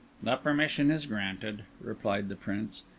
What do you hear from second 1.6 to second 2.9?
replied the Prince.